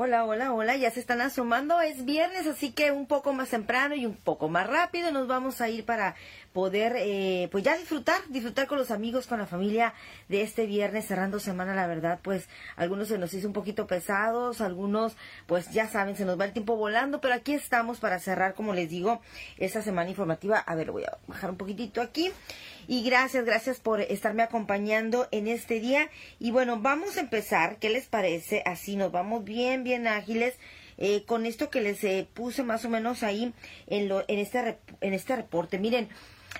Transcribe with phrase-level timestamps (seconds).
[0.00, 3.96] Hola, hola, hola, ya se están asomando, es viernes, así que un poco más temprano
[3.96, 6.14] y un poco más rápido nos vamos a ir para
[6.58, 9.94] poder, eh, pues ya disfrutar, disfrutar con los amigos, con la familia
[10.28, 14.60] de este viernes, cerrando semana, la verdad, pues algunos se nos hizo un poquito pesados,
[14.60, 15.16] algunos,
[15.46, 18.74] pues ya saben, se nos va el tiempo volando, pero aquí estamos para cerrar, como
[18.74, 19.20] les digo,
[19.58, 20.58] esta semana informativa.
[20.58, 22.32] A ver, voy a bajar un poquitito aquí.
[22.88, 26.10] Y gracias, gracias por estarme acompañando en este día.
[26.40, 27.76] Y bueno, vamos a empezar.
[27.78, 28.64] ¿Qué les parece?
[28.66, 30.56] Así nos vamos bien, bien ágiles.
[31.00, 33.54] Eh, con esto que les eh, puse más o menos ahí
[33.86, 35.78] en, lo, en, este, en este reporte.
[35.78, 36.08] Miren,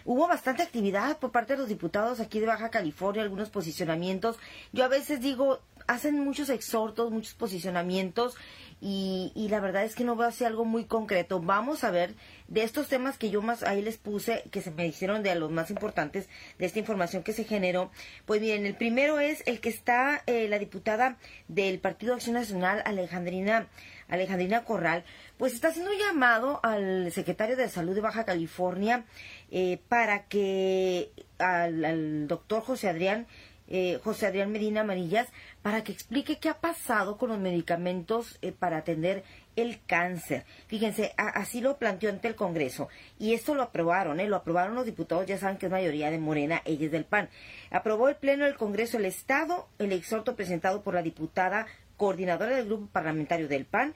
[0.09, 4.39] hubo bastante actividad por parte de los diputados aquí de Baja California, algunos posicionamientos.
[4.73, 8.35] Yo a veces digo, hacen muchos exhortos, muchos posicionamientos
[8.81, 11.41] y, y la verdad es que no veo así algo muy concreto.
[11.41, 12.15] Vamos a ver
[12.49, 15.51] de estos temas que yo más ahí les puse, que se me hicieron de los
[15.51, 17.91] más importantes de esta información que se generó.
[18.25, 22.83] Pues bien, el primero es el que está eh, la diputada del Partido Acción Nacional,
[22.87, 23.69] Alejandrina,
[24.09, 25.05] Alejandrina Corral,
[25.37, 29.05] pues está haciendo un llamado al secretario de Salud de Baja California
[29.51, 33.27] eh, para que al, doctor José Adrián
[33.71, 35.29] eh, José Adrián Medina Amarillas
[35.61, 39.25] para que explique qué ha pasado con los medicamentos eh, para atender
[39.57, 40.47] el cáncer.
[40.69, 42.89] Fíjense, así lo planteó ante el Congreso
[43.19, 44.27] y esto lo aprobaron, ¿eh?
[44.27, 47.29] lo aprobaron los diputados, ya saben que es mayoría de Morena, ellos del PAN.
[47.71, 51.67] Aprobó el Pleno del Congreso el Estado el exhorto presentado por la diputada
[51.99, 53.95] coordinadora del Grupo Parlamentario del PAN,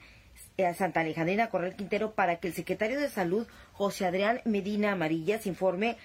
[0.75, 5.97] Santa Alejandrina Corral Quintero, para que el secretario de Salud, José Adrián Medina Amarillas, informe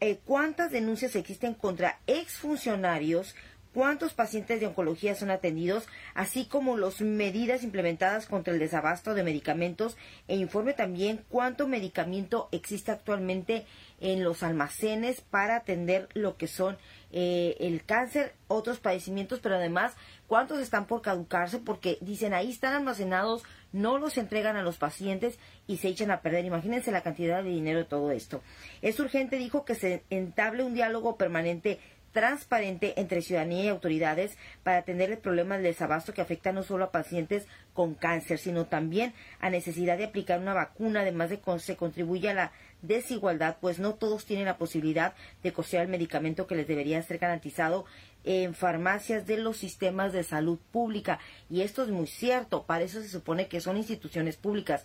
[0.00, 3.34] eh, cuántas denuncias existen contra exfuncionarios,
[3.72, 9.22] cuántos pacientes de oncología son atendidos, así como las medidas implementadas contra el desabasto de
[9.22, 9.96] medicamentos
[10.28, 13.66] e informe también cuánto medicamento existe actualmente
[14.00, 16.76] en los almacenes para atender lo que son
[17.12, 19.94] eh, el cáncer, otros padecimientos, pero además
[20.26, 25.38] cuántos están por caducarse porque dicen ahí están almacenados, no los entregan a los pacientes
[25.66, 26.44] y se echan a perder.
[26.44, 28.42] Imagínense la cantidad de dinero de todo esto.
[28.82, 31.78] Es urgente, dijo, que se entable un diálogo permanente
[32.16, 36.86] transparente entre ciudadanía y autoridades para atender el problema del desabasto que afecta no solo
[36.86, 41.58] a pacientes con cáncer, sino también a necesidad de aplicar una vacuna, además de que
[41.58, 46.46] se contribuye a la desigualdad, pues no todos tienen la posibilidad de costear el medicamento
[46.46, 47.84] que les debería ser garantizado
[48.24, 51.18] en farmacias de los sistemas de salud pública.
[51.48, 54.84] Y esto es muy cierto, para eso se supone que son instituciones públicas.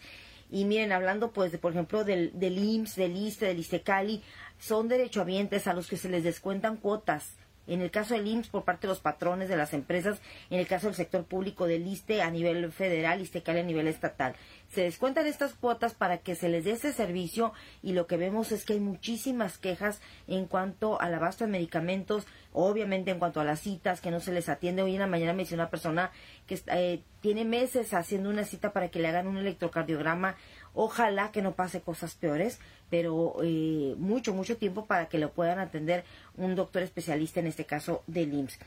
[0.50, 4.22] Y miren, hablando pues de, por ejemplo, del, del IMSS, del ISTE, del ISTECALI,
[4.60, 7.36] son derechohabientes a los que se les descuentan cuotas.
[7.68, 10.68] En el caso del IMSS por parte de los patrones de las empresas, en el
[10.68, 14.36] caso del sector público del ISTE a nivel federal, ISTECALI a nivel estatal
[14.72, 17.52] se descuentan estas cuotas para que se les dé ese servicio
[17.84, 22.26] y lo que vemos es que hay muchísimas quejas en cuanto al abasto de medicamentos,
[22.54, 24.82] obviamente en cuanto a las citas que no se les atiende.
[24.82, 26.12] Hoy en la mañana me dice una persona
[26.48, 30.38] que eh, tiene meses haciendo una cita para que le hagan un electrocardiograma.
[30.74, 32.60] Ojalá que no pase cosas peores,
[32.90, 36.04] pero eh, mucho, mucho tiempo para que lo puedan atender
[36.38, 38.60] un doctor especialista, en este caso del IMSS.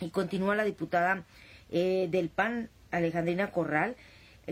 [0.00, 1.24] Y continúa la diputada
[1.70, 3.96] eh, del PAN, Alejandrina Corral,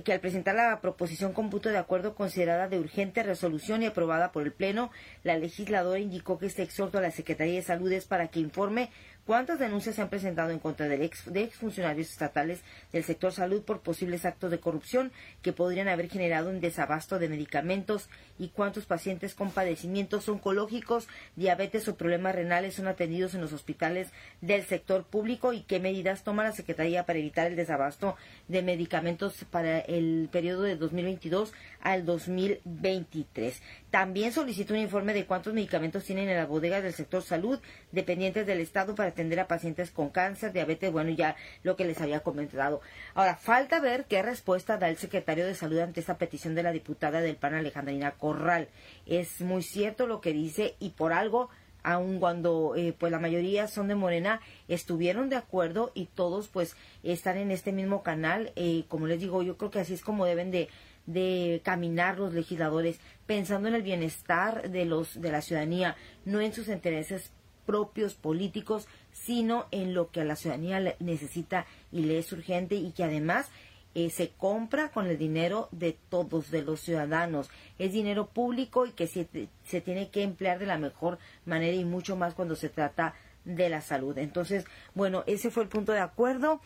[0.04, 4.44] que al presentar la proposición con de acuerdo considerada de urgente resolución y aprobada por
[4.44, 4.91] el Pleno,
[5.25, 8.91] la legisladora indicó que este exhorto a la Secretaría de Salud es para que informe
[9.30, 13.78] ¿Cuántas denuncias se han presentado en contra de, ex, exfuncionarios estatales del sector salud por
[13.78, 18.08] posibles actos de corrupción que podrían haber generado un desabasto de medicamentos?
[18.40, 24.10] ¿Y cuántos pacientes con padecimientos oncológicos, diabetes o problemas renales son atendidos en los hospitales
[24.40, 25.52] del sector público?
[25.52, 28.16] ¿Y qué medidas toma la Secretaría para evitar el desabasto
[28.49, 33.62] de medicamentos para el periodo de 2022 al 2023?
[33.90, 37.58] También solicitó un informe de cuántos medicamentos tienen en las bodegas del sector salud
[37.90, 41.34] dependientes del Estado para atender a pacientes con cáncer, diabetes, bueno, ya
[41.64, 42.81] lo que les había comentado.
[43.14, 46.72] Ahora, falta ver qué respuesta da el secretario de Salud ante esta petición de la
[46.72, 48.69] diputada del PAN, Alejandrina Corral.
[49.06, 51.50] Es muy cierto lo que dice y por algo
[51.82, 56.76] aun cuando eh, pues la mayoría son de Morena, estuvieron de acuerdo y todos pues
[57.02, 58.52] están en este mismo canal.
[58.56, 60.69] Eh, como les digo, yo creo que así es como deben de,
[61.12, 66.52] de caminar los legisladores pensando en el bienestar de los de la ciudadanía, no en
[66.52, 67.32] sus intereses
[67.66, 72.92] propios políticos, sino en lo que a la ciudadanía necesita y le es urgente y
[72.92, 73.48] que además
[73.94, 77.50] eh, se compra con el dinero de todos, de los ciudadanos.
[77.78, 79.28] Es dinero público y que se,
[79.64, 83.14] se tiene que emplear de la mejor manera y mucho más cuando se trata
[83.44, 84.16] de la salud.
[84.18, 84.64] Entonces,
[84.94, 86.60] bueno, ese fue el punto de acuerdo.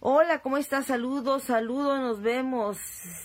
[0.00, 0.86] Hola, ¿cómo estás?
[0.86, 2.78] Saludos, saludos, nos vemos.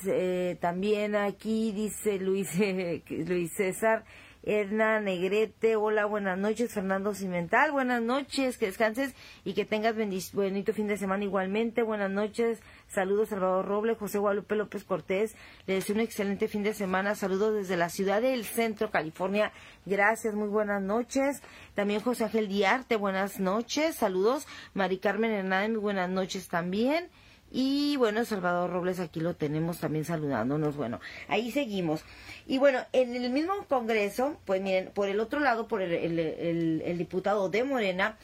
[0.06, 2.50] Eh, también aquí dice Luis,
[3.10, 4.06] Luis César,
[4.44, 6.74] Edna Negrete, hola, buenas noches.
[6.74, 9.96] Fernando Cimental, buenas noches, que descanses y que tengas
[10.34, 11.84] bonito fin de semana igualmente.
[11.84, 15.36] Buenas noches, saludos Salvador Roble, José Guadalupe López Cortés.
[15.68, 17.14] Les deseo un excelente fin de semana.
[17.14, 19.52] Saludos desde la ciudad del centro, California.
[19.86, 21.44] Gracias, muy buenas noches.
[21.76, 23.96] También José Ángel Diarte, buenas noches.
[23.96, 24.48] Saludos.
[24.74, 27.10] Mari Carmen Hernández, muy buenas noches también.
[27.52, 30.78] Y bueno, Salvador Robles aquí lo tenemos también saludándonos.
[30.78, 32.04] Bueno, ahí seguimos.
[32.48, 37.50] Y bueno, en el mismo Congreso, pues miren, por el otro lado, por el, diputado
[37.50, 38.18] de Morena,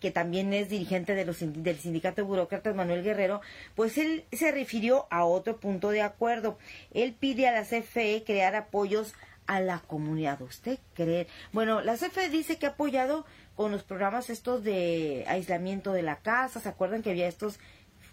[0.00, 3.42] que también es dirigente de los, del sindicato de burócratas Manuel Guerrero,
[3.74, 6.58] pues él se refirió a otro punto de acuerdo.
[6.92, 9.14] Él pide a la CFE crear apoyos
[9.46, 10.40] a la comunidad.
[10.40, 11.26] ¿Usted cree?
[11.52, 13.26] Bueno, la CFE dice que ha apoyado
[13.56, 16.60] con los programas estos de aislamiento de la casa.
[16.60, 17.58] ¿Se acuerdan que había estos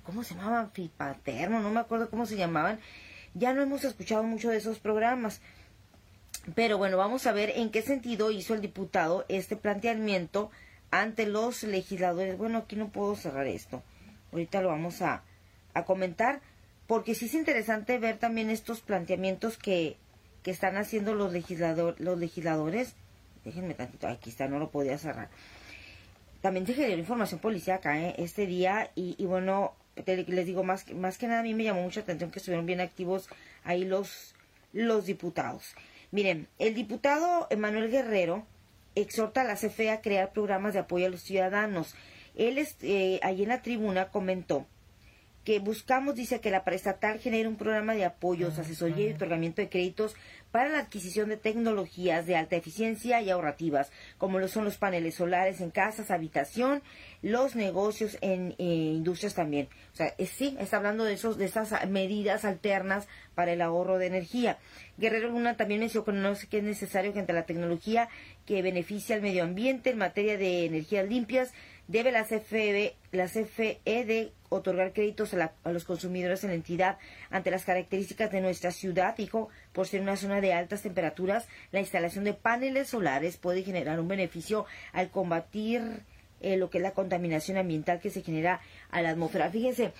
[0.08, 0.72] ¿cómo se llamaban?
[0.72, 2.80] Fipaterno, no me acuerdo cómo se llamaban.
[3.34, 5.42] Ya no hemos escuchado mucho de esos programas.
[6.56, 10.50] Pero bueno, vamos a ver en qué sentido hizo el diputado este planteamiento
[10.92, 12.38] ante los legisladores.
[12.38, 13.84] Bueno, aquí no puedo cerrar esto.
[14.32, 15.24] Ahorita lo vamos a,
[15.74, 16.40] a comentar
[16.88, 19.98] porque sí es interesante ver también estos planteamientos que,
[20.42, 22.96] que están haciendo los, legislador, los legisladores.
[23.44, 25.28] Déjenme tantito, aquí está, no lo podía cerrar.
[26.42, 28.16] También se generó información policíaca ¿eh?
[28.18, 29.74] este día y, y bueno,
[30.06, 32.82] les digo, más, más que nada a mí me llamó mucha atención que estuvieron bien
[32.82, 33.30] activos
[33.64, 34.36] ahí los,
[34.74, 35.76] los diputados.
[36.12, 38.46] Miren, el diputado Emanuel Guerrero
[38.96, 41.96] exhorta a la CFE a crear programas de apoyo a los ciudadanos.
[42.36, 44.66] Él, eh, ahí en la tribuna, comentó
[45.48, 49.70] que buscamos, dice, que la preestatal genere un programa de apoyos, asesoría y otorgamiento de
[49.70, 50.14] créditos
[50.52, 55.16] para la adquisición de tecnologías de alta eficiencia y ahorrativas, como lo son los paneles
[55.16, 56.84] solares en casas, habitación,
[57.22, 58.64] los negocios en eh,
[58.94, 59.70] industrias también.
[59.94, 64.08] O sea, sí, está hablando de esos, de esas medidas alternas para el ahorro de
[64.08, 64.58] energía.
[64.98, 68.10] Guerrero Luna también mencionó que es necesario que entre la tecnología
[68.46, 71.54] que beneficia al medio ambiente en materia de energías limpias,
[71.88, 76.98] debe la CFE, la CFE de otorgar créditos a, los consumidores en la entidad
[77.30, 81.80] ante las características de nuestra ciudad, dijo, por ser una zona de altas temperaturas, la
[81.80, 85.82] instalación de paneles solares puede generar un beneficio al combatir
[86.40, 89.50] eh, lo que es la contaminación ambiental que se genera a la atmósfera.
[89.50, 89.92] Fíjense,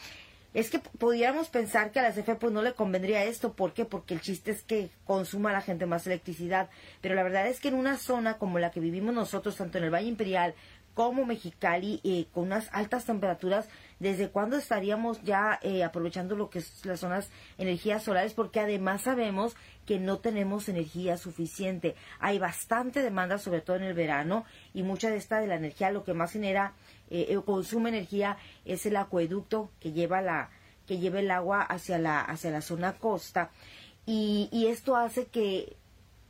[0.54, 3.86] es que pudiéramos pensar que a la CFE pues no le convendría esto, ¿por qué?
[3.86, 6.70] Porque el chiste es que consuma la gente más electricidad,
[7.02, 9.84] pero la verdad es que en una zona como la que vivimos nosotros, tanto en
[9.84, 10.56] el Valle Imperial
[10.98, 16.58] como Mexicali, eh, con unas altas temperaturas, ¿desde cuándo estaríamos ya eh, aprovechando lo que
[16.58, 17.30] es las zonas
[17.60, 18.34] energías solares?
[18.34, 19.56] Porque además sabemos
[19.86, 21.94] que no tenemos energía suficiente.
[22.20, 25.92] Hay bastante demanda, sobre todo en el verano, y mucha de esta de la energía,
[25.92, 26.74] lo que más genera
[27.12, 30.50] eh, eh consume energía es el acueducto que lleva la
[30.88, 33.52] que lleva el agua hacia la hacia la zona costa
[34.08, 35.78] y, y esto hace que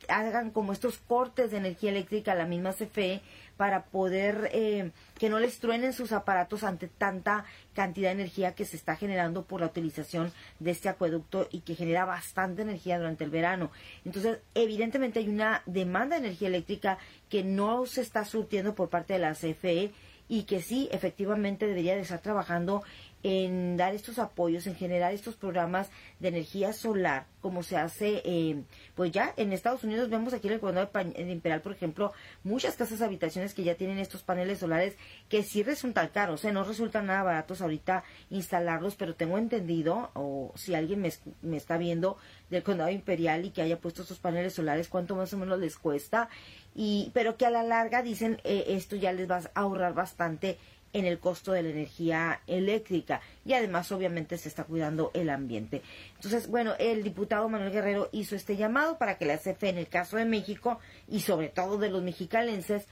[0.08, 3.20] hagan como estos cortes de energía eléctrica a la misma CFE
[3.56, 8.64] para poder eh, que no les truenen sus aparatos ante tanta cantidad de energía que
[8.64, 13.24] se está generando por la utilización de este acueducto y que genera bastante energía durante
[13.24, 13.70] el verano.
[14.04, 19.14] Entonces, evidentemente hay una demanda de energía eléctrica que no se está surtiendo por parte
[19.14, 19.92] de la CFE
[20.28, 22.82] y que sí, efectivamente debería de estar trabajando
[23.22, 28.62] en dar estos apoyos, en generar estos programas de energía solar, como se hace, eh,
[28.94, 32.12] pues ya en Estados Unidos vemos aquí en el condado de Imperial, por ejemplo,
[32.44, 34.96] muchas casas habitaciones que ya tienen estos paneles solares
[35.28, 36.52] que sí resultan caros, ¿eh?
[36.52, 41.76] no resultan nada baratos ahorita instalarlos, pero tengo entendido, o si alguien me, me está
[41.76, 42.18] viendo
[42.50, 45.76] del condado imperial y que haya puesto estos paneles solares, cuánto más o menos les
[45.76, 46.28] cuesta,
[46.74, 50.58] y, pero que a la larga dicen eh, esto ya les va a ahorrar bastante
[50.92, 55.82] en el costo de la energía eléctrica y además obviamente se está cuidando el ambiente.
[56.16, 59.88] Entonces, bueno, el diputado Manuel Guerrero hizo este llamado para que la CFE en el
[59.88, 60.78] caso de México
[61.08, 62.86] y sobre todo de los mexicalenses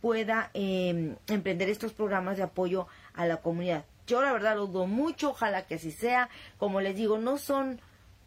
[0.00, 3.84] pueda em, emprender estos programas de apoyo a la comunidad.
[4.06, 6.28] Yo la verdad lo dudo mucho, ojalá que así sea.
[6.58, 7.80] Como les digo, no son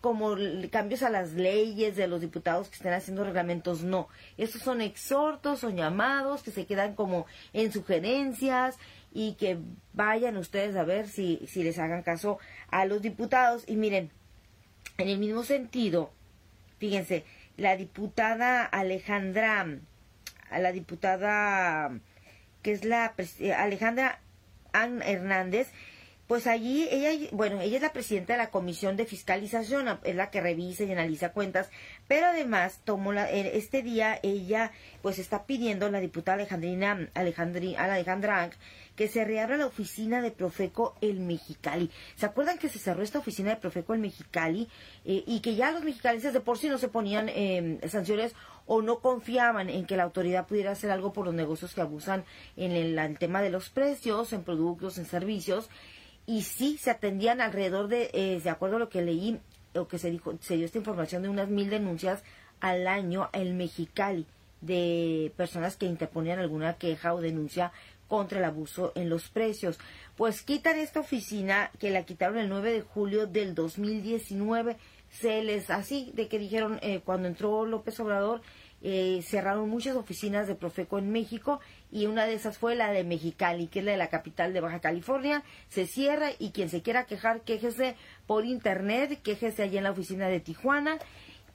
[0.06, 0.36] como
[0.72, 4.08] cambios a las leyes de los diputados que estén haciendo reglamentos, no.
[4.38, 8.78] Estos son exhortos, son llamados que se quedan como en sugerencias,
[9.16, 9.58] y que
[9.94, 13.64] vayan ustedes a ver si, si les hagan caso a los diputados.
[13.66, 14.12] Y miren,
[14.98, 16.12] en el mismo sentido,
[16.80, 17.24] fíjense,
[17.56, 19.80] la diputada Alejandra,
[20.52, 21.98] la diputada
[22.62, 24.20] que es la eh, Alejandra
[24.74, 25.72] Hernández,
[26.28, 30.32] pues allí ella, bueno, ella es la presidenta de la Comisión de Fiscalización, es la
[30.32, 31.70] que revisa y analiza cuentas,
[32.08, 34.72] pero además tomó la, este día ella
[35.04, 38.50] pues está pidiendo la diputada Alejandrina Alejandri, Alejandra
[38.96, 41.90] que se reabra la oficina de Profeco el Mexicali.
[42.16, 44.68] ¿Se acuerdan que se cerró esta oficina de Profeco el Mexicali
[45.06, 48.34] eh, y que ya los mexicalenses de por sí no se ponían eh, sanciones
[48.66, 52.24] o no confiaban en que la autoridad pudiera hacer algo por los negocios que abusan
[52.56, 55.70] en el, tema de los precios, en productos, en servicios?
[56.26, 59.40] Y sí, se atendían alrededor de, eh, de acuerdo a lo que leí,
[59.76, 62.24] o que se dijo, se dio esta información de unas mil denuncias
[62.62, 64.26] al año en Mexicali
[64.62, 67.72] de personas que interponían alguna queja o denuncia
[68.08, 69.80] contra el abuso en los precios.
[70.16, 74.78] Pues quitan esta oficina que la quitaron el 9 de julio del 2019.
[75.10, 78.42] Se les así de que dijeron eh, cuando entró López Obrador
[78.88, 81.60] eh, cerraron muchas oficinas de Profeco en México
[81.92, 84.62] y una de esas fue la de Mexicali, que es la de la capital de
[84.62, 85.44] Baja California.
[85.70, 87.96] Se cierra y quien se quiera quejar, quéjese
[88.28, 91.00] por internet, quéjese allí en la oficina de Tijuana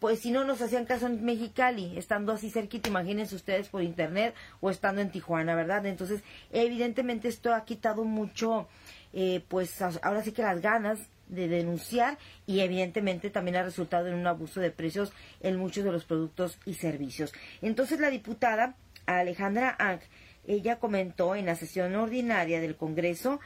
[0.00, 4.34] pues si no nos hacían caso en Mexicali, estando así cerquita, imagínense ustedes por internet
[4.60, 5.84] o estando en Tijuana, ¿verdad?
[5.86, 8.66] Entonces, evidentemente esto ha quitado mucho,
[9.12, 14.14] eh, pues ahora sí que las ganas de denunciar y evidentemente también ha resultado en
[14.14, 17.32] un abuso de precios en muchos de los productos y servicios.
[17.60, 20.00] Entonces, la diputada Alejandra Ang,
[20.46, 23.38] ella comentó en la sesión ordinaria del Congreso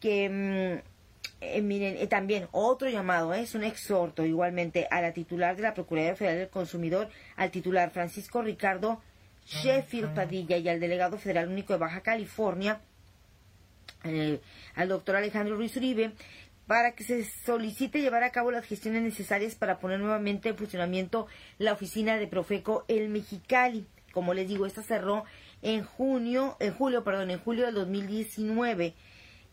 [0.00, 0.82] que...
[1.40, 5.62] Eh, miren, eh, también otro llamado, eh, es un exhorto igualmente a la titular de
[5.62, 9.00] la Procuraduría Federal del Consumidor, al titular Francisco Ricardo
[9.46, 12.82] Sheffield Padilla y al delegado federal único de Baja California,
[14.74, 16.12] al doctor Alejandro Ruiz Uribe,
[16.66, 21.26] para que se solicite llevar a cabo las gestiones necesarias para poner nuevamente en funcionamiento
[21.58, 23.86] la oficina de Profeco El Mexicali.
[24.12, 25.24] Como les digo, esta cerró
[25.62, 28.94] en junio, en julio, perdón, en julio del 2019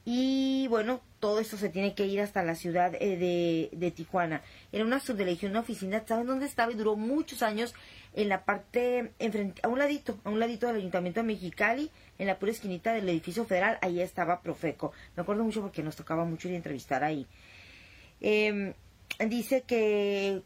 [0.09, 4.41] y bueno, todo esto se tiene que ir hasta la ciudad eh, de, Tijuana.
[4.71, 6.71] Era una subdelegación, una oficina, ¿saben dónde estaba?
[6.71, 7.73] Y duró muchos años
[8.13, 12.27] en la parte, enfrente, a un ladito, a un ladito del Ayuntamiento de Mexicali, en
[12.27, 14.91] la pura esquinita del edificio federal, ahí estaba Profeco.
[15.15, 17.27] Me acuerdo mucho porque nos tocaba mucho ir a entrevistar ahí.
[18.21, 18.73] Eh,
[19.27, 20.41] dice que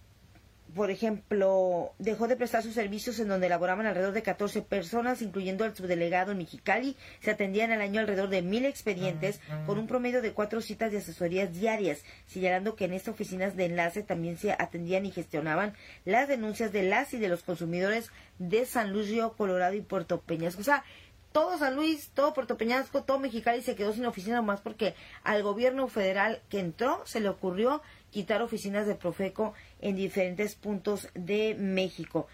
[0.76, 5.64] por ejemplo, dejó de prestar sus servicios en donde laboraban alrededor de 14 personas, incluyendo
[5.64, 6.96] al subdelegado en Mexicali.
[7.20, 11.00] Se atendían al año alrededor de mil expedientes, con un promedio de cuatro citas de
[11.00, 15.74] asesorías diarias, señalando que en estas oficinas de enlace también se atendían y gestionaban
[16.06, 18.10] las denuncias de las y de los consumidores
[18.40, 20.62] de San Luis Río Colorado y Puerto Peñasco.
[20.62, 20.84] O sea,
[21.32, 25.44] todo San Luis, todo Puerto Peñasco, todo Mexicali se quedó sin oficina más porque al
[25.44, 31.56] gobierno federal que entró se le ocurrió quitar oficinas de Profeco en diferentes puntos de
[31.56, 32.28] México.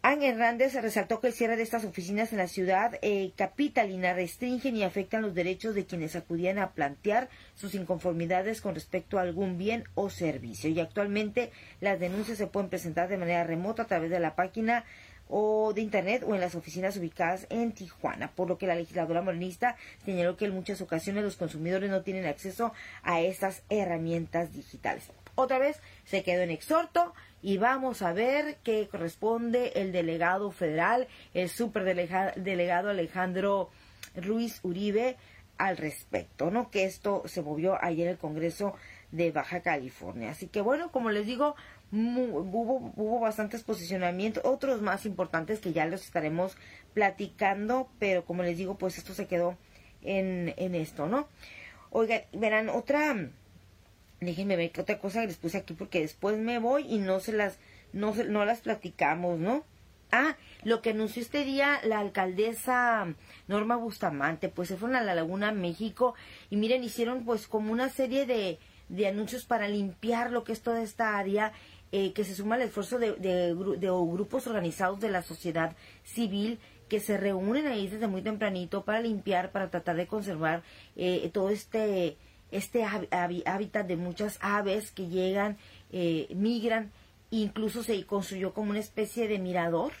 [0.00, 4.76] Ángel Hernández resaltó que el cierre de estas oficinas en la ciudad eh, capitalina restringen
[4.76, 9.58] y afectan los derechos de quienes acudían a plantear sus inconformidades con respecto a algún
[9.58, 10.70] bien o servicio.
[10.70, 14.84] Y actualmente las denuncias se pueden presentar de manera remota a través de la página
[15.28, 19.20] o de Internet o en las oficinas ubicadas en Tijuana, por lo que la legisladora
[19.20, 22.72] morenista señaló que en muchas ocasiones los consumidores no tienen acceso
[23.02, 25.10] a estas herramientas digitales.
[25.38, 31.06] Otra vez se quedó en exhorto y vamos a ver qué corresponde el delegado federal,
[31.32, 33.70] el superdelegado Alejandro
[34.16, 35.16] Ruiz Uribe
[35.56, 36.72] al respecto, ¿no?
[36.72, 38.74] Que esto se movió ayer en el Congreso
[39.12, 40.30] de Baja California.
[40.30, 41.54] Así que bueno, como les digo,
[41.92, 46.56] hubo, hubo bastantes posicionamientos, otros más importantes que ya los estaremos
[46.94, 49.56] platicando, pero como les digo, pues esto se quedó
[50.02, 51.28] en, en esto, ¿no?
[51.90, 53.14] Oigan, verán, otra,
[54.20, 57.32] déjenme ver qué otra cosa les puse aquí porque después me voy y no se
[57.32, 57.58] las,
[57.92, 59.64] no, no las platicamos, ¿no?
[60.10, 63.14] Ah, lo que anunció este día la alcaldesa
[63.46, 66.14] Norma Bustamante, pues se fueron a la Laguna México
[66.48, 68.58] y miren, hicieron pues como una serie de,
[68.88, 71.52] de anuncios para limpiar lo que es toda esta área
[71.92, 76.58] eh, que se suma al esfuerzo de, de, grupos organizados de la sociedad civil
[76.88, 80.62] que se reúnen ahí desde muy tempranito para limpiar, para tratar de conservar
[80.96, 82.16] eh, todo este,
[82.50, 85.56] este hábitat de muchas aves que llegan,
[85.92, 86.90] eh, migran,
[87.30, 89.92] incluso se construyó como una especie de mirador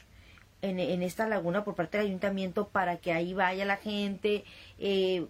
[0.60, 4.44] en, en, esta laguna por parte del ayuntamiento para que ahí vaya la gente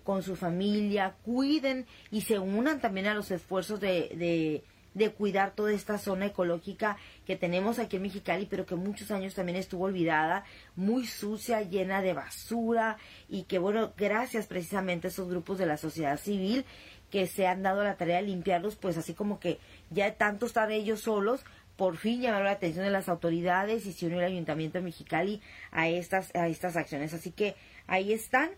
[0.04, 4.62] con su familia, cuiden y se unan también a los esfuerzos de
[4.98, 9.34] de cuidar toda esta zona ecológica que tenemos aquí en Mexicali, pero que muchos años
[9.34, 10.44] también estuvo olvidada,
[10.76, 12.98] muy sucia, llena de basura
[13.28, 16.64] y que bueno, gracias precisamente a esos grupos de la sociedad civil
[17.10, 19.58] que se han dado la tarea de limpiarlos, pues así como que
[19.90, 21.44] ya tanto estar ellos solos,
[21.76, 25.40] por fin llamaron la atención de las autoridades y se unió el Ayuntamiento de Mexicali
[25.70, 27.14] a estas, a estas acciones.
[27.14, 27.54] Así que
[27.86, 28.50] ahí están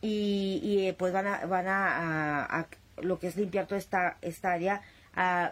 [0.00, 2.66] y, y eh, pues van a, van a,
[3.00, 4.82] lo que es limpiar toda esta, esta área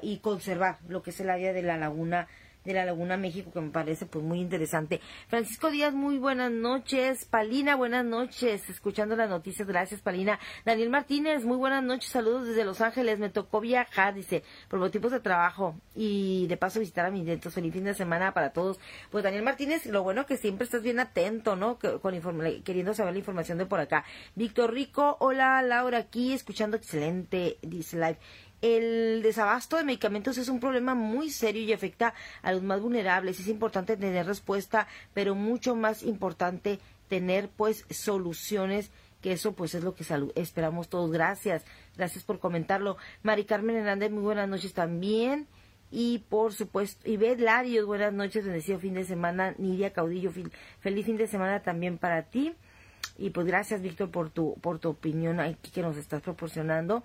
[0.03, 2.27] y conservar lo que es el área de la laguna
[2.71, 5.01] de la Laguna México que me parece pues muy interesante.
[5.29, 7.25] Francisco Díaz, muy buenas noches.
[7.25, 8.69] Palina, buenas noches.
[8.69, 10.39] Escuchando las noticias, gracias Palina.
[10.65, 12.11] Daniel Martínez, muy buenas noches.
[12.11, 13.19] Saludos desde Los Ángeles.
[13.19, 17.55] Me tocó viajar, dice, por motivos de trabajo y de paso visitar a mis nietos.
[17.55, 18.79] Feliz fin de semana para todos.
[19.11, 21.79] Pues Daniel Martínez, lo bueno que siempre estás bien atento, ¿no?
[21.79, 22.21] Con
[22.65, 24.05] queriendo saber la información de por acá.
[24.35, 28.19] Víctor Rico, hola Laura, aquí escuchando excelente, dice live.
[28.63, 33.41] El desabasto de medicamentos es un problema muy serio y afecta a los más vulnerables.
[33.41, 38.91] Es importante tener respuesta, pero mucho más importante tener pues soluciones
[39.21, 41.11] que eso pues es lo que esperamos todos.
[41.11, 41.65] Gracias,
[41.97, 42.97] gracias por comentarlo.
[43.23, 45.47] Mari Carmen Hernández, muy buenas noches también.
[45.91, 49.55] Y por supuesto, Ivette Larios, buenas noches, bendecido fin de semana.
[49.59, 50.31] Nidia Caudillo,
[50.81, 52.55] feliz fin de semana también para ti.
[53.19, 57.03] Y pues gracias, Víctor, por tu, por tu opinión aquí que nos estás proporcionando.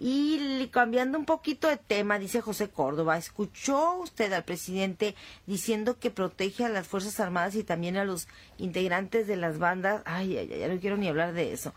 [0.00, 6.12] Y cambiando un poquito de tema, dice José Córdoba, ¿escuchó usted al presidente diciendo que
[6.12, 8.28] protege a las Fuerzas Armadas y también a los
[8.58, 10.02] integrantes de las bandas?
[10.04, 11.74] Ay, ay, no quiero ni hablar de eso.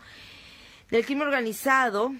[0.88, 2.12] Del crimen organizado,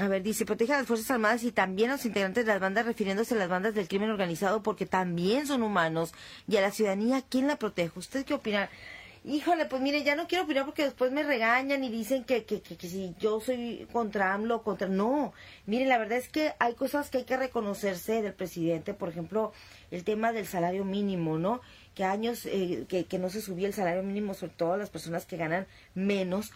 [0.00, 2.60] a ver, dice, protege a las Fuerzas Armadas y también a los integrantes de las
[2.60, 6.14] bandas, refiriéndose a las bandas del crimen organizado, porque también son humanos.
[6.48, 7.96] Y a la ciudadanía, ¿quién la protege?
[7.96, 8.70] ¿Usted qué opina?
[9.26, 12.60] Híjole, pues mire, ya no quiero opinar porque después me regañan y dicen que, que,
[12.60, 14.86] que, si yo soy contra AMLO, contra...
[14.86, 15.32] No,
[15.64, 19.52] mire, la verdad es que hay cosas que hay que reconocerse del presidente, por ejemplo,
[19.90, 21.62] el tema del salario mínimo, ¿no?
[21.94, 25.24] Que años eh, que, que no se subía el salario mínimo, sobre todo las personas
[25.24, 26.52] que ganan menos.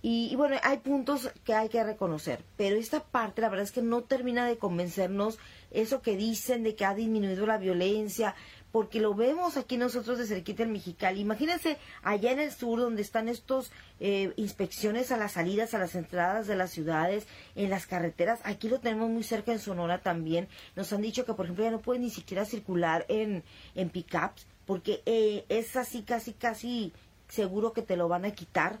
[0.00, 3.72] Y, y, bueno, hay puntos que hay que reconocer, pero esta parte la verdad es
[3.72, 5.38] que no termina de convencernos
[5.70, 8.34] eso que dicen de que ha disminuido la violencia,
[8.70, 11.20] porque lo vemos aquí nosotros de cerquita en Mexicali.
[11.20, 15.94] Imagínense allá en el sur donde están estos eh, inspecciones a las salidas, a las
[15.94, 17.26] entradas de las ciudades,
[17.56, 18.40] en las carreteras.
[18.44, 20.48] Aquí lo tenemos muy cerca en Sonora también.
[20.76, 23.42] Nos han dicho que, por ejemplo, ya no pueden ni siquiera circular en,
[23.74, 26.92] en pickups porque eh, es así, casi, casi
[27.26, 28.80] seguro que te lo van a quitar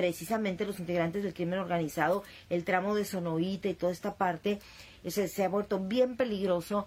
[0.00, 4.58] precisamente los integrantes del crimen organizado, el tramo de Sonoita y toda esta parte,
[5.06, 6.86] se, se ha vuelto bien peligroso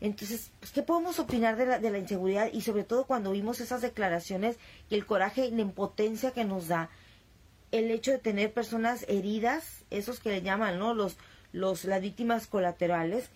[0.00, 2.50] entonces, pues, ¿qué podemos opinar de la, de la inseguridad?
[2.52, 4.56] Y sobre todo cuando vimos esas declaraciones
[4.90, 6.90] y el coraje y la impotencia que nos da
[7.70, 10.94] el hecho de tener personas heridas, esos que le llaman, ¿no?
[10.94, 11.16] Los,
[11.52, 13.28] los, las víctimas colaterales,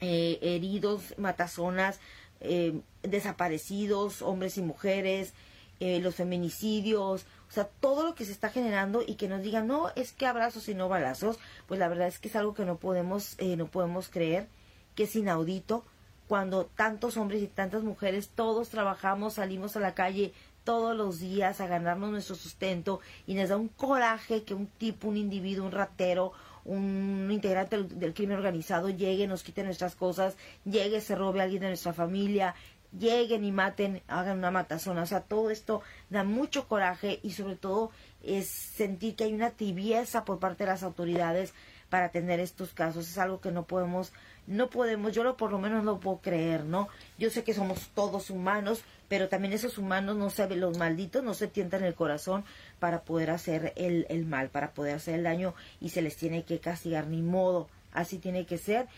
[0.00, 2.00] eh, heridos, matazonas,
[2.40, 5.32] eh, desaparecidos, hombres y mujeres,
[5.80, 9.66] eh, los feminicidios, o sea, todo lo que se está generando y que nos digan,
[9.66, 12.64] no, es que abrazos y no balazos, pues la verdad es que es algo que
[12.64, 14.48] no podemos, no podemos creer
[14.94, 15.84] que es inaudito.
[16.26, 21.62] Cuando tantos hombres y tantas mujeres, todos trabajamos, salimos a la calle todos los días
[21.62, 25.72] a ganarnos nuestro sustento y nos da un coraje que un tipo, un individuo, un
[25.72, 26.32] ratero,
[26.66, 31.62] un integrante del, crimen organizado llegue, nos quite nuestras cosas, llegue, se robe a alguien
[31.62, 32.54] de nuestra familia,
[32.96, 35.02] lleguen y maten, hagan una matazona.
[35.02, 37.90] O sea, todo esto da mucho coraje y sobre todo
[38.22, 41.52] es sentir que hay una tibieza por parte de las autoridades
[41.90, 43.08] para atender estos casos.
[43.08, 44.12] Es algo que no podemos
[44.48, 46.88] no podemos, yo lo por lo menos no puedo creer, ¿no?
[47.18, 51.34] Yo sé que somos todos humanos, pero también esos humanos no se los malditos no
[51.34, 52.44] se tientan el corazón
[52.78, 56.44] para poder hacer el, el mal, para poder hacer el daño y se les tiene
[56.44, 58.88] que castigar, ni modo, así tiene que ser.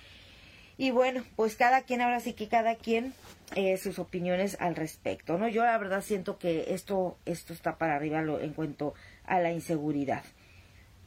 [0.81, 3.13] Y bueno, pues cada quien, ahora sí que cada quien
[3.55, 5.47] eh, sus opiniones al respecto, ¿no?
[5.47, 8.95] Yo la verdad siento que esto, esto está para arriba lo, en cuanto
[9.27, 10.25] a la inseguridad.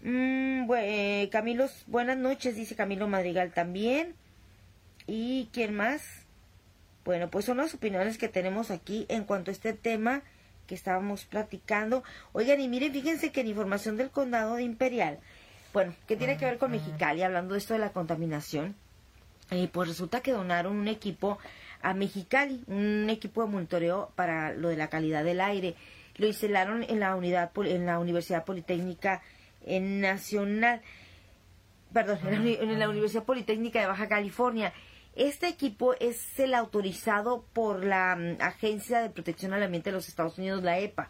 [0.03, 4.13] Mm, bueno, Camilo, buenas noches, dice Camilo Madrigal también.
[5.07, 6.03] ¿Y quién más?
[7.03, 10.21] Bueno, pues son las opiniones que tenemos aquí en cuanto a este tema
[10.67, 12.03] que estábamos platicando.
[12.33, 15.17] Oigan, y miren, fíjense que en información del condado de Imperial,
[15.73, 18.75] bueno, que tiene que ver con Mexicali, hablando de esto de la contaminación,
[19.53, 21.37] eh, pues resulta que donaron un equipo
[21.81, 25.75] a Mexicali, un equipo de monitoreo para lo de la calidad del aire.
[26.15, 29.21] Lo instalaron en la unidad en la Universidad Politécnica
[29.65, 30.81] Nacional,
[31.91, 34.73] perdón, en la Universidad Politécnica de Baja California.
[35.15, 40.07] Este equipo es el autorizado por la mm, Agencia de Protección al Ambiente de los
[40.07, 41.09] Estados Unidos, la EPA.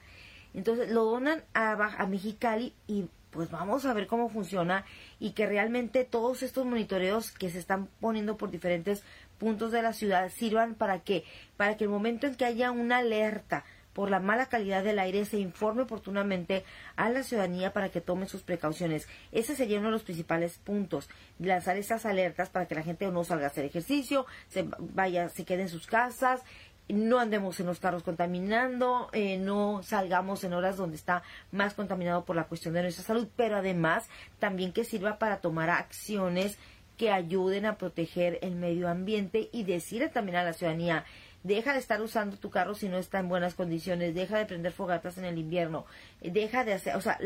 [0.54, 4.86] Entonces lo donan a, a Mexicali y pues vamos a ver cómo funciona
[5.20, 9.04] y que realmente todos estos monitoreos que se están poniendo por diferentes
[9.38, 11.26] puntos de la ciudad sirvan para que
[11.58, 15.26] para que el momento en que haya una alerta por la mala calidad del aire
[15.26, 16.64] se informe oportunamente
[16.96, 19.08] a la ciudadanía para que tome sus precauciones.
[19.32, 23.24] Ese sería uno de los principales puntos, lanzar esas alertas para que la gente no
[23.24, 26.42] salga a hacer ejercicio, se vaya, se quede en sus casas,
[26.90, 32.26] no andemos en los carros contaminando, eh, no salgamos en horas donde está más contaminado
[32.26, 36.58] por la cuestión de nuestra salud, pero además también que sirva para tomar acciones
[36.98, 41.06] que ayuden a proteger el medio ambiente y decirle también a la ciudadanía,
[41.44, 44.72] deja de estar usando tu carro si no está en buenas condiciones, deja de prender
[44.72, 45.86] fogatas en el invierno,
[46.22, 47.18] deja de hacer, o sea,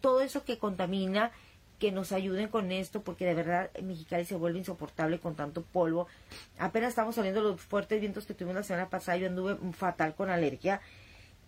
[0.00, 1.30] todo eso que contamina,
[1.82, 6.06] que nos ayuden con esto, porque de verdad Mexicali se vuelve insoportable con tanto polvo.
[6.56, 10.30] Apenas estamos saliendo los fuertes vientos que tuvimos la semana pasada, yo anduve fatal con
[10.30, 10.80] alergia.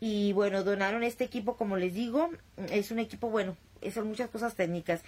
[0.01, 2.31] Y bueno, donaron este equipo, como les digo,
[2.68, 3.57] es un equipo, bueno,
[3.92, 5.05] son muchas cosas técnicas.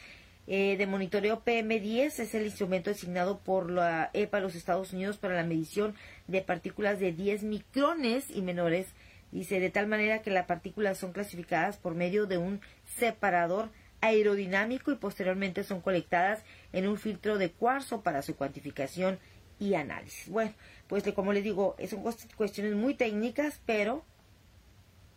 [0.47, 5.17] Eh, de monitoreo PM10 es el instrumento designado por la EPA de los Estados Unidos
[5.17, 5.97] para la medición
[6.29, 8.87] de partículas de 10 micrones y menores.
[9.33, 12.61] Dice, de tal manera que las partículas son clasificadas por medio de un
[12.97, 19.19] separador aerodinámico y posteriormente son colectadas en un filtro de cuarzo para su cuantificación
[19.59, 20.29] y análisis.
[20.29, 20.53] Bueno,
[20.87, 22.03] pues como les digo, son
[22.37, 24.05] cuestiones muy técnicas, pero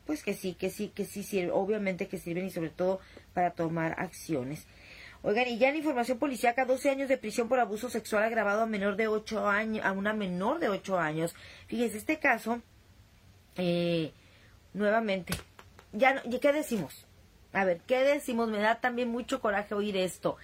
[0.06, 3.00] pues que sí, que sí, que sí sirven, obviamente que sirven y sobre todo
[3.34, 4.66] para tomar acciones.
[5.22, 8.66] Oigan, y ya en información policíaca, 12 años de prisión por abuso sexual agravado a
[8.66, 11.36] menor de 8 años, a una menor de 8 años.
[11.68, 12.62] Fíjense, este caso,
[13.58, 14.14] eh,
[14.74, 15.34] nuevamente,
[15.92, 17.06] ya, ¿qué decimos?
[17.54, 18.50] A ver, ¿qué decimos?
[18.50, 20.38] Me da también mucho coraje oír esto.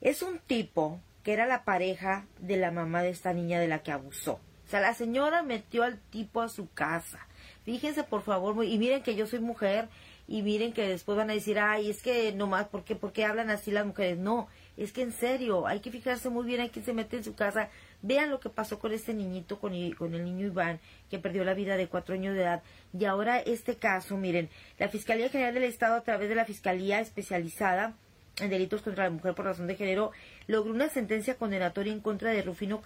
[0.00, 3.80] Es un tipo que era la pareja de la mamá de esta niña de la
[3.80, 4.34] que abusó.
[4.66, 7.26] O sea, la señora metió al tipo a su casa.
[7.64, 9.88] Fíjense, por favor, y miren que yo soy mujer
[10.28, 13.24] y miren que después van a decir, ay, es que nomás, ¿por qué, ¿por qué
[13.24, 14.18] hablan así las mujeres?
[14.18, 17.24] No, es que en serio, hay que fijarse muy bien a quién se mete en
[17.24, 17.70] su casa.
[18.02, 20.80] Vean lo que pasó con este niñito, con, con el niño Iván,
[21.10, 22.62] que perdió la vida de cuatro años de edad.
[22.98, 27.00] Y ahora este caso, miren, la Fiscalía General del Estado, a través de la Fiscalía
[27.00, 27.94] Especializada
[28.38, 30.12] en Delitos contra la Mujer por Razón de Género,
[30.46, 32.82] logró una sentencia condenatoria en contra de Rufino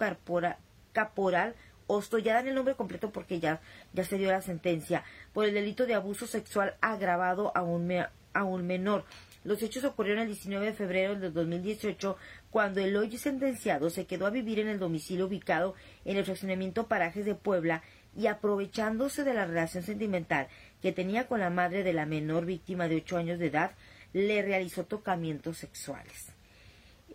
[0.93, 1.55] Caporal
[1.93, 3.59] Osto, ya dan el nombre completo porque ya,
[3.91, 8.43] ya se dio la sentencia, por el delito de abuso sexual agravado a un, a
[8.45, 9.03] un menor.
[9.43, 12.15] Los hechos ocurrieron el 19 de febrero del 2018,
[12.51, 15.73] cuando el hoy sentenciado se quedó a vivir en el domicilio ubicado
[16.05, 17.81] en el fraccionamiento Parajes de Puebla
[18.15, 20.47] y aprovechándose de la relación sentimental
[20.81, 23.71] que tenía con la madre de la menor víctima de 8 años de edad,
[24.13, 26.33] le realizó tocamientos sexuales.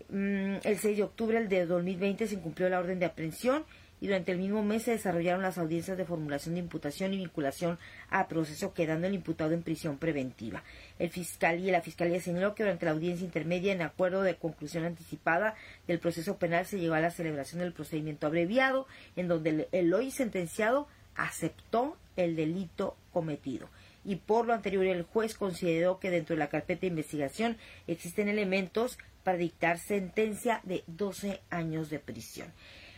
[0.08, 3.64] Mm, el 6 de octubre del 2020 se incumplió la orden de aprehensión
[4.00, 7.78] y durante el mismo mes se desarrollaron las audiencias de formulación de imputación y vinculación
[8.10, 10.62] a proceso quedando el imputado en prisión preventiva.
[10.98, 14.84] El fiscal y la fiscalía señaló que durante la audiencia intermedia en acuerdo de conclusión
[14.84, 15.54] anticipada
[15.86, 20.10] del proceso penal se llegó a la celebración del procedimiento abreviado en donde el, hoy
[20.10, 23.68] sentenciado aceptó el delito cometido
[24.04, 27.56] y por lo anterior el juez consideró que dentro de la carpeta de investigación
[27.86, 32.52] existen elementos para dictar sentencia de 12 años de prisión.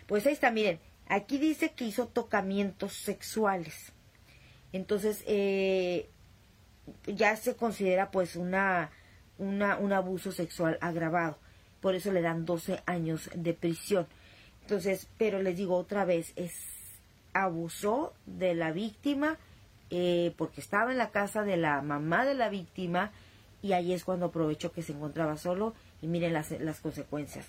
[0.06, 0.78] Pues ahí está, miren,
[1.09, 3.92] aquí dice que hizo tocamientos sexuales.
[4.73, 6.09] Entonces, eh,
[7.07, 8.90] ya se considera pues una,
[9.38, 11.38] una, un abuso sexual agravado.
[11.81, 14.07] Por eso le dan 12 años de prisión.
[14.62, 16.53] Entonces, pero les digo otra vez, es
[17.33, 19.38] abusó de la víctima
[19.90, 23.11] eh, porque estaba en la casa de la mamá de la víctima
[23.62, 27.47] y ahí es cuando aprovechó que se encontraba solo y miren las, las consecuencias.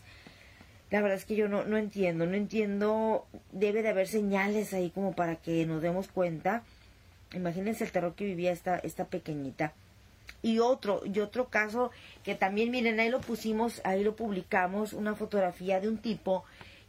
[0.91, 4.89] La verdad es que yo no, no entiendo, no entiendo, debe de haber señales ahí
[4.89, 6.63] como para que nos demos cuenta.
[7.33, 9.73] Imagínense el terror que vivía esta, esta pequeñita.
[10.41, 11.91] Y otro, y otro caso
[12.23, 16.43] que también, miren, ahí lo pusimos, ahí lo publicamos, una fotografía de un tipo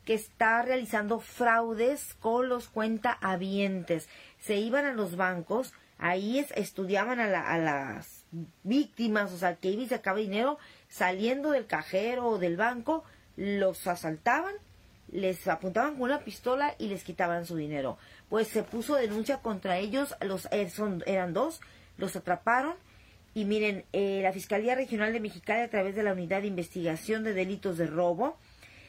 [0.05, 4.09] que está realizando fraudes con los cuentahabientes.
[4.41, 8.25] Se iban a los bancos, ahí estudiaban a, a las
[8.63, 10.59] víctimas, o sea, que y sacaba dinero
[10.89, 13.05] saliendo del cajero o del banco,
[13.37, 14.55] los asaltaban,
[15.11, 17.99] les apuntaban con una pistola y les quitaban su dinero.
[18.29, 20.71] Pues se puso denuncia contra ellos, los eh,
[21.07, 21.61] eran dos,
[21.99, 22.75] los atraparon
[23.35, 27.23] y miren, eh, la Fiscalía Regional de Mexicali a través de la Unidad de Investigación
[27.23, 28.37] de Delitos de Robo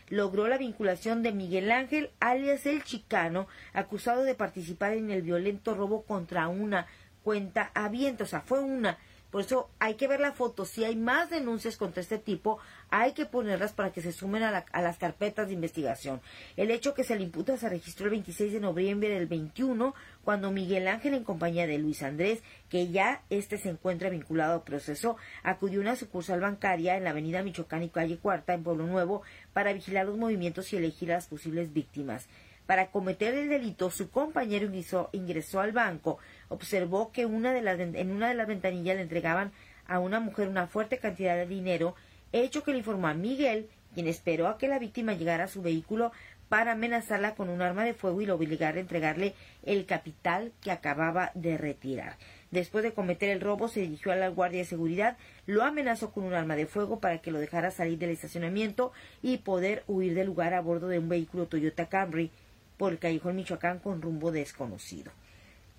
[0.10, 5.74] logró la vinculación de Miguel Ángel, alias el Chicano, acusado de participar en el violento
[5.74, 6.86] robo contra una
[7.24, 8.98] cuenta abierta, o sea, fue una
[9.32, 10.66] por eso hay que ver la foto.
[10.66, 14.66] Si hay más denuncias contra este tipo, hay que ponerlas para que se sumen a,
[14.82, 16.22] las carpetas de investigación.
[16.58, 20.52] El hecho que se le imputa se registró el 26 de noviembre del 21, cuando
[20.52, 25.16] Miguel Ángel, en compañía de Luis Andrés, que ya este se encuentra vinculado al proceso,
[25.44, 29.22] acudió a una sucursal bancaria en la avenida Michoacán y calle Cuarta, en Pueblo Nuevo,
[29.54, 32.28] para vigilar los movimientos y elegir a las posibles víctimas.
[32.72, 36.20] Para cometer el delito, su compañero ingresó, ingresó al banco,
[36.52, 39.52] observó que una de las, en una de las ventanillas le entregaban
[39.88, 41.96] a una mujer una fuerte cantidad de dinero,
[42.34, 45.62] hecho que le informó a Miguel, quien esperó a que la víctima llegara a su
[45.62, 46.12] vehículo
[46.50, 49.34] para amenazarla con un arma de fuego y lo obligar a entregarle
[49.64, 52.18] el capital que acababa de retirar.
[52.52, 56.26] Después de cometer el robo, se dirigió a la guardia de seguridad, lo amenazó con
[56.26, 60.28] un arma de fuego para que lo dejara salir del estacionamiento y poder huir del
[60.28, 62.32] lugar a bordo de un vehículo Toyota Camry
[62.76, 65.14] por el callejón Michoacán con rumbo desconocido.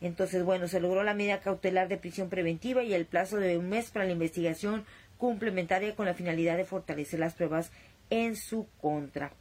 [0.02, 3.68] Entonces, bueno, se logró la medida cautelar de prisión preventiva y el plazo de un
[3.68, 4.84] mes para la investigación
[5.16, 7.70] complementaria con la finalidad de fortalecer las pruebas
[8.10, 9.32] en su contra.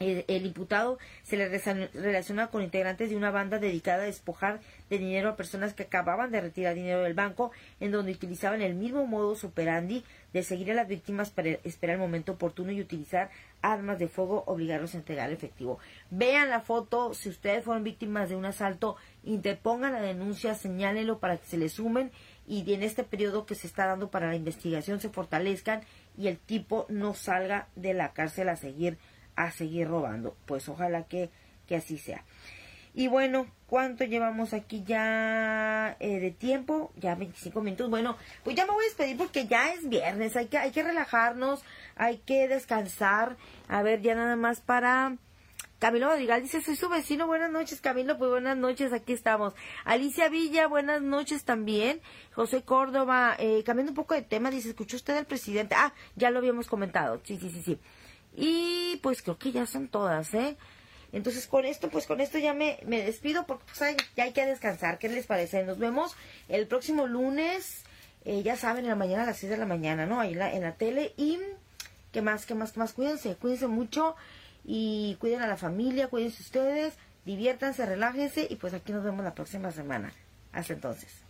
[0.00, 5.28] El, imputado se le relaciona con integrantes de una banda dedicada a despojar de dinero
[5.28, 7.50] a personas que acababan de retirar dinero del banco,
[7.80, 12.00] en donde utilizaban el mismo modus operandi de seguir a las víctimas para esperar el
[12.00, 15.80] momento oportuno y utilizar armas de fuego, obligarlos a entregar efectivo.
[16.10, 18.96] Vean la foto, si ustedes fueron víctimas de un asalto,
[19.28, 22.10] interpongan la denuncia, señálenlo para que se les sumen
[22.46, 25.82] y en este periodo que se está dando para la investigación se fortalezcan
[26.16, 28.98] y el tipo no salga de la cárcel a seguir
[29.36, 30.36] a seguir robando.
[30.46, 31.30] Pues ojalá que,
[31.66, 32.24] que así sea.
[32.94, 36.90] Y bueno, ¿cuánto llevamos aquí ya eh, de tiempo?
[36.96, 37.88] Ya 25 minutos.
[37.88, 40.34] Bueno, pues ya me voy a despedir porque ya es viernes.
[40.36, 41.62] Hay que, hay que relajarnos,
[41.94, 43.36] hay que descansar.
[43.68, 45.16] A ver, ya nada más para...
[45.78, 49.54] Camilo Madrigal dice, soy su vecino, buenas noches Camilo, pues buenas noches, aquí estamos.
[49.84, 52.00] Alicia Villa, buenas noches también.
[52.34, 55.76] José Córdoba, eh, cambiando un poco de tema, dice, ¿escuchó usted al presidente?
[55.78, 57.78] Ah, ya lo habíamos comentado, sí, sí, sí, sí.
[58.34, 60.56] Y pues creo que ya son todas, ¿eh?
[61.12, 64.44] Entonces con esto, pues con esto ya me, me despido porque pues, ya hay que
[64.46, 64.98] descansar.
[64.98, 65.62] ¿Qué les parece?
[65.62, 66.16] Nos vemos
[66.48, 67.84] el próximo lunes,
[68.24, 70.18] eh, ya saben, en la mañana a las 6 de la mañana, ¿no?
[70.18, 71.14] Ahí en la, en la tele.
[71.16, 71.38] Y,
[72.10, 72.46] ¿qué más?
[72.46, 72.72] ¿Qué más?
[72.72, 72.92] ¿Qué más?
[72.92, 74.16] Cuídense, cuídense mucho
[74.70, 79.34] y cuiden a la familia, cuídense ustedes, diviértanse, relájense y pues aquí nos vemos la
[79.34, 80.12] próxima semana.
[80.52, 81.27] Hasta entonces.